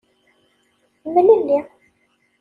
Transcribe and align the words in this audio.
Mlelli. 1.05 1.57